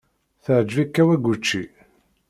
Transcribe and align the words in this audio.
Teɛjeb-ik 0.43 0.89
Kawaguchi. 0.95 1.61